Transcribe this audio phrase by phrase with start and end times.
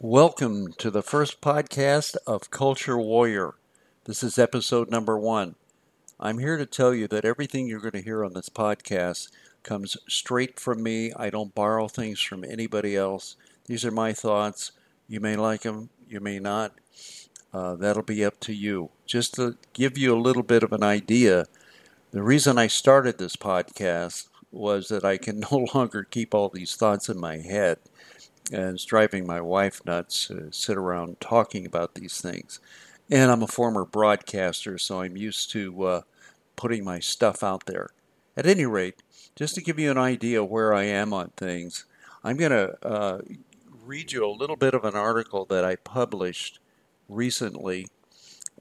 [0.00, 3.54] Welcome to the first podcast of Culture Warrior.
[4.04, 5.56] This is episode number one.
[6.20, 9.28] I'm here to tell you that everything you're going to hear on this podcast
[9.64, 11.12] comes straight from me.
[11.16, 13.34] I don't borrow things from anybody else.
[13.66, 14.70] These are my thoughts.
[15.08, 16.74] You may like them, you may not.
[17.52, 18.90] Uh, that'll be up to you.
[19.04, 21.46] Just to give you a little bit of an idea,
[22.12, 26.76] the reason I started this podcast was that I can no longer keep all these
[26.76, 27.78] thoughts in my head
[28.52, 32.60] and it's driving my wife nuts to sit around talking about these things.
[33.10, 36.00] And I'm a former broadcaster, so I'm used to uh,
[36.56, 37.90] putting my stuff out there.
[38.36, 39.02] At any rate,
[39.34, 41.86] just to give you an idea where I am on things,
[42.22, 43.20] I'm going to uh,
[43.84, 46.60] read you a little bit of an article that I published
[47.08, 47.88] recently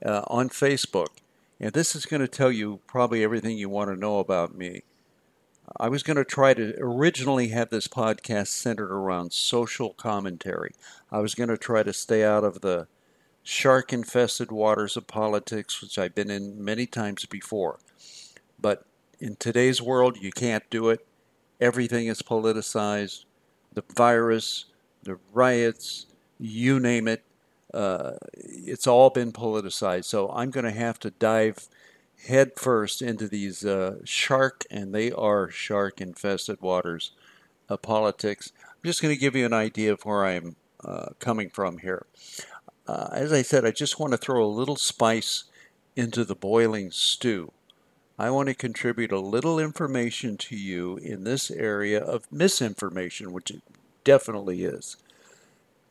[0.03, 1.09] uh, on Facebook.
[1.59, 4.83] And this is going to tell you probably everything you want to know about me.
[5.75, 10.73] I was going to try to originally have this podcast centered around social commentary.
[11.11, 12.87] I was going to try to stay out of the
[13.43, 17.79] shark infested waters of politics, which I've been in many times before.
[18.59, 18.85] But
[19.19, 21.05] in today's world, you can't do it.
[21.59, 23.25] Everything is politicized.
[23.73, 24.65] The virus,
[25.03, 26.05] the riots,
[26.39, 27.23] you name it,
[27.73, 30.05] uh, it's all been politicized.
[30.05, 31.67] So I'm going to have to dive
[32.25, 37.11] headfirst into these uh, shark, and they are shark infested waters
[37.69, 38.51] of politics.
[38.65, 42.05] I'm just going to give you an idea of where I'm uh, coming from here.
[42.87, 45.45] Uh, as I said, I just want to throw a little spice
[45.95, 47.51] into the boiling stew.
[48.19, 53.51] I want to contribute a little information to you in this area of misinformation, which
[53.51, 53.61] it
[54.03, 54.97] definitely is.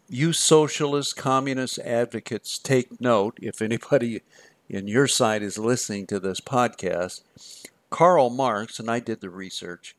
[0.09, 4.23] You socialist, communist advocates take note, if anybody
[4.69, 7.23] in your side is listening to this podcast,
[7.91, 9.95] Karl Marx, and I did the research,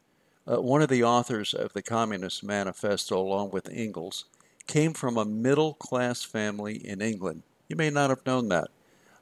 [0.46, 4.26] uh, one of the authors of the Communist Manifesto, along with Engels,
[4.66, 7.44] came from a middle class family in England.
[7.68, 8.70] You may not have known that.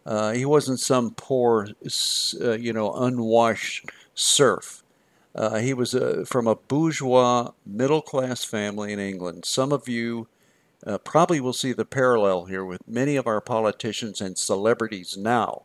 [0.06, 1.70] Uh, he wasn't some poor,
[2.42, 4.84] uh, you know, unwashed serf.
[5.34, 9.46] Uh, he was uh, from a bourgeois middle class family in England.
[9.46, 10.28] Some of you
[10.86, 15.64] uh, probably will see the parallel here with many of our politicians and celebrities now.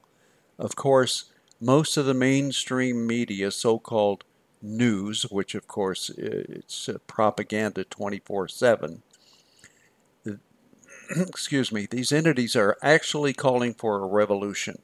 [0.59, 1.27] Of course,
[1.61, 4.25] most of the mainstream media, so called
[4.63, 9.03] news, which of course it's propaganda 24 7,
[11.17, 14.81] excuse me, these entities are actually calling for a revolution.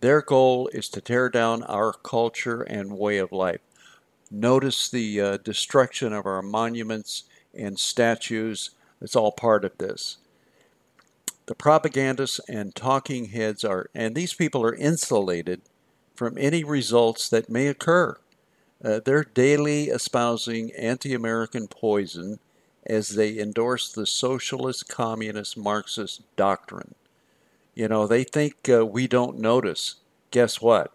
[0.00, 3.60] Their goal is to tear down our culture and way of life.
[4.30, 10.18] Notice the uh, destruction of our monuments and statues it's all part of this.
[11.46, 15.62] The propagandists and talking heads are, and these people are insulated
[16.14, 18.16] from any results that may occur.
[18.84, 22.38] Uh, they're daily espousing anti American poison
[22.86, 26.94] as they endorse the socialist, communist, Marxist doctrine.
[27.74, 29.96] You know, they think uh, we don't notice.
[30.30, 30.92] Guess what?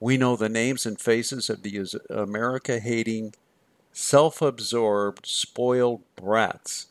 [0.00, 3.34] We know the names and faces of these America hating,
[3.92, 6.86] self absorbed, spoiled brats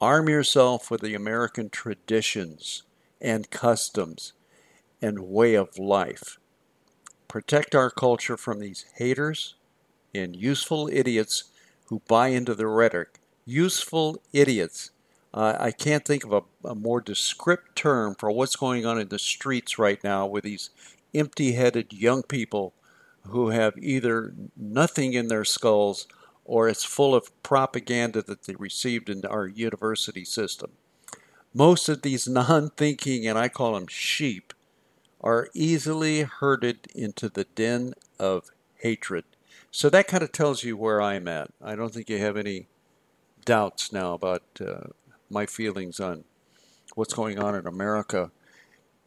[0.00, 2.82] Arm yourself with the American traditions
[3.18, 4.34] and customs
[5.00, 6.36] and way of life.
[7.28, 9.54] Protect our culture from these haters
[10.14, 11.44] and useful idiots
[11.86, 13.20] who buy into the rhetoric.
[13.46, 14.90] Useful idiots.
[15.32, 19.08] Uh, I can't think of a, a more descriptive term for what's going on in
[19.08, 20.68] the streets right now with these
[21.14, 22.74] empty headed young people
[23.28, 26.06] who have either nothing in their skulls
[26.46, 30.70] or it's full of propaganda that they received in our university system.
[31.52, 34.54] Most of these non thinking, and I call them sheep,
[35.20, 39.24] are easily herded into the den of hatred.
[39.70, 41.50] So that kind of tells you where I'm at.
[41.62, 42.68] I don't think you have any
[43.44, 44.88] doubts now about uh,
[45.28, 46.24] my feelings on
[46.94, 48.30] what's going on in America.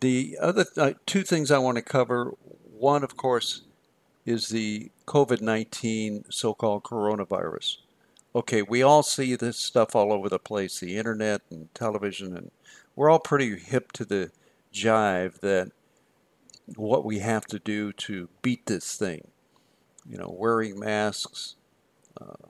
[0.01, 2.35] The other th- uh, two things I want to cover
[2.79, 3.63] one, of course,
[4.29, 7.77] is the COVID 19 so called coronavirus.
[8.35, 12.51] Okay, we all see this stuff all over the place the internet and television, and
[12.95, 14.31] we're all pretty hip to the
[14.71, 15.71] jive that
[16.75, 19.27] what we have to do to beat this thing.
[20.07, 21.55] You know, wearing masks,
[22.21, 22.47] uh,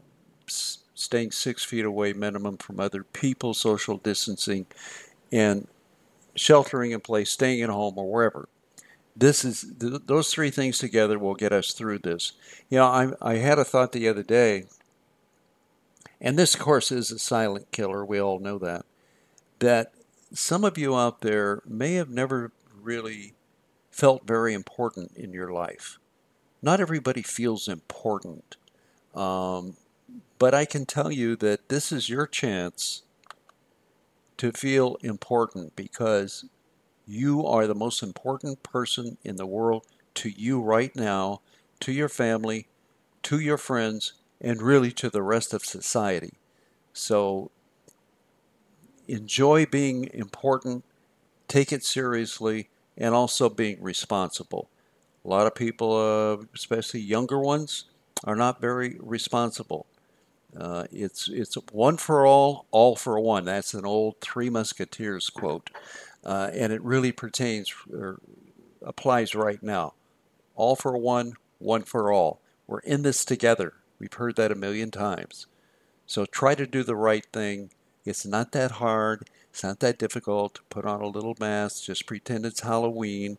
[0.48, 4.65] staying six feet away minimum from other people, social distancing,
[5.31, 5.65] and
[6.36, 8.50] sheltering in place, staying at home or wherever
[9.15, 12.33] this is th- those three things together will get us through this.
[12.69, 14.65] You know, I, I had a thought the other day,
[16.21, 18.06] and this, course, is a silent killer.
[18.06, 18.85] We all know that.
[19.59, 19.94] That
[20.33, 22.51] some of you out there may have never
[22.81, 23.33] really
[23.91, 26.00] felt very important in your life.
[26.62, 28.55] Not everybody feels important.
[29.15, 29.75] Um,
[30.38, 33.03] but I can tell you that this is your chance
[34.38, 36.45] to feel important because
[37.09, 41.41] you are the most important person in the world to you right now,
[41.79, 42.67] to your family,
[43.23, 46.33] to your friends, and really to the rest of society.
[46.94, 47.50] So
[49.07, 50.85] enjoy being important,
[51.47, 54.69] take it seriously, and also being responsible.
[55.25, 57.85] A lot of people, uh, especially younger ones,
[58.23, 59.88] are not very responsible.
[60.55, 63.45] Uh, it's it's one for all, all for one.
[63.45, 65.69] That's an old Three Musketeers quote,
[66.25, 68.19] uh, and it really pertains or
[68.81, 69.94] applies right now.
[70.56, 72.42] All for one, one for all.
[72.68, 73.74] We're in this together.
[73.98, 75.48] We've heard that a million times.
[76.06, 77.71] So try to do the right thing.
[78.06, 79.30] It's not that hard.
[79.51, 80.60] It's not that difficult.
[80.69, 81.83] Put on a little mask.
[81.83, 83.38] Just pretend it's Halloween,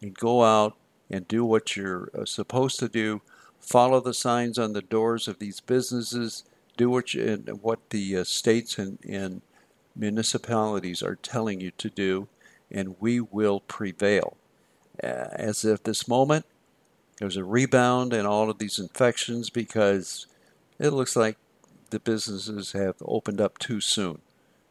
[0.00, 0.76] and go out
[1.10, 3.20] and do what you're uh, supposed to do
[3.60, 6.44] follow the signs on the doors of these businesses,
[6.76, 9.42] do what, you, what the uh, states and, and
[9.96, 12.28] municipalities are telling you to do,
[12.70, 14.36] and we will prevail.
[15.02, 16.44] Uh, as if this moment
[17.18, 20.26] there's a rebound in all of these infections because
[20.78, 21.36] it looks like
[21.90, 24.20] the businesses have opened up too soon.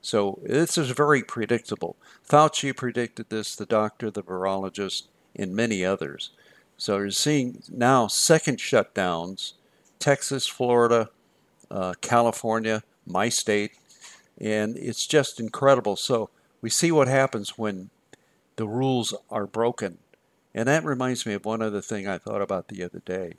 [0.02, 1.98] So this is very predictable.
[2.28, 6.30] Fauci predicted this, the doctor, the virologist, and many others.
[6.78, 9.54] So you're seeing now second shutdowns
[10.00, 11.10] Texas, Florida,
[11.70, 13.72] uh, California, my state,
[14.40, 15.96] and it's just incredible.
[15.96, 16.30] So
[16.62, 17.90] we see what happens when
[18.56, 19.98] the rules are broken.
[20.54, 23.36] And that reminds me of one other thing I thought about the other day.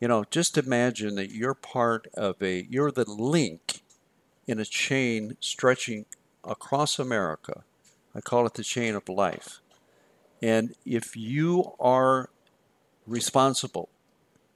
[0.00, 3.82] You know, just imagine that you're part of a, you're the link
[4.46, 6.06] in a chain stretching
[6.42, 7.62] across America.
[8.14, 9.60] I call it the chain of life.
[10.42, 12.30] And if you are
[13.06, 13.88] responsible.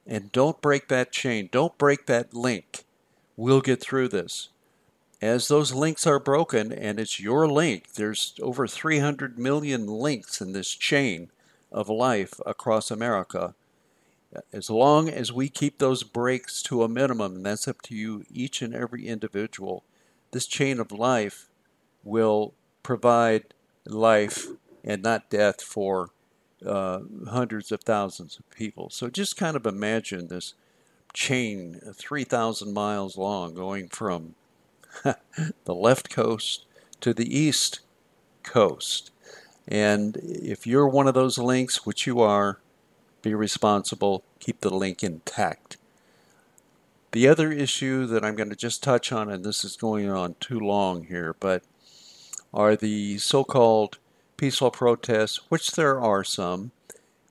[0.06, 1.48] And don't break that chain.
[1.50, 2.84] Don't break that link.
[3.36, 4.50] We'll get through this.
[5.22, 10.52] As those links are broken, and it's your link, there's over 300 million links in
[10.52, 11.30] this chain
[11.72, 13.54] of life across America.
[14.52, 18.26] As long as we keep those breaks to a minimum, and that's up to you,
[18.30, 19.84] each and every individual,
[20.32, 21.48] this chain of life
[22.04, 22.52] will
[22.82, 23.54] provide
[23.86, 24.46] life
[24.84, 26.10] and not death for
[26.64, 28.90] uh, hundreds of thousands of people.
[28.90, 30.52] So just kind of imagine this
[31.14, 34.34] chain, 3,000 miles long, going from
[35.64, 36.64] the left coast
[37.00, 37.80] to the east
[38.42, 39.10] coast.
[39.68, 42.60] And if you're one of those links, which you are,
[43.22, 45.76] be responsible, keep the link intact.
[47.12, 50.36] The other issue that I'm going to just touch on, and this is going on
[50.38, 51.62] too long here, but
[52.52, 53.98] are the so called
[54.36, 56.72] peaceful protests, which there are some,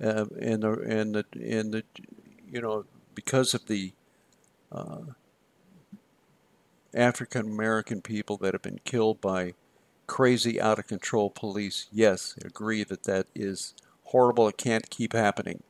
[0.03, 1.83] uh, and the and the and the
[2.51, 3.93] you know because of the
[4.71, 5.01] uh,
[6.95, 9.53] African American people that have been killed by
[10.07, 11.87] crazy, out of control police.
[11.91, 13.73] Yes, agree that that is
[14.05, 14.47] horrible.
[14.47, 15.63] It can't keep happening.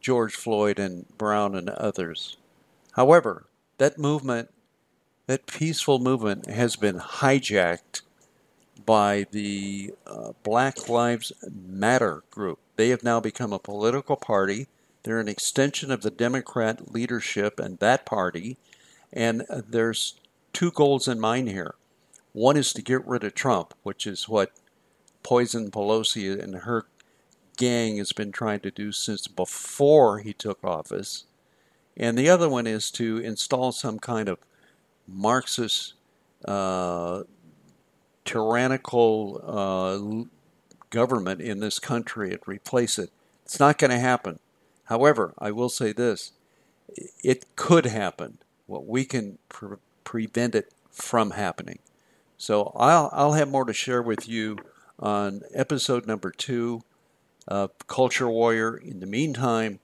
[0.00, 2.36] George Floyd and Brown and others.
[2.92, 3.46] However,
[3.78, 4.50] that movement,
[5.26, 8.02] that peaceful movement, has been hijacked
[8.84, 12.58] by the uh, Black Lives Matter group.
[12.76, 14.68] They have now become a political party.
[15.02, 18.56] They're an extension of the Democrat leadership and that party.
[19.12, 20.14] And uh, there's
[20.52, 21.74] two goals in mind here.
[22.32, 24.52] One is to get rid of Trump, which is what
[25.22, 26.86] Poison Pelosi and her
[27.56, 31.24] gang has been trying to do since before he took office.
[31.96, 34.38] And the other one is to install some kind of
[35.06, 35.94] Marxist
[36.44, 37.24] uh,
[38.24, 40.24] tyrannical uh,
[40.90, 43.10] government in this country and replace it.
[43.44, 44.38] It's not going to happen.
[44.84, 46.32] However, I will say this
[47.22, 48.38] it could happen.
[48.68, 51.80] Well, we can pre- prevent it from happening.
[52.36, 54.58] So I'll, I'll have more to share with you
[55.00, 56.82] on episode number two
[57.48, 58.76] of Culture Warrior.
[58.76, 59.80] In the meantime,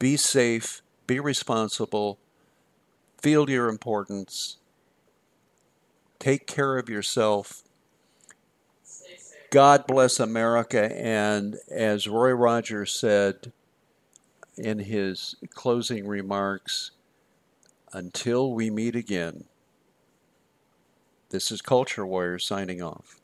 [0.00, 2.18] be safe, be responsible,
[3.20, 4.58] feel your importance,
[6.18, 7.62] Take care of yourself.
[9.50, 10.92] God bless America.
[10.96, 13.52] And as Roy Rogers said
[14.56, 16.90] in his closing remarks,
[17.92, 19.44] until we meet again,
[21.30, 23.20] this is Culture Warrior signing off.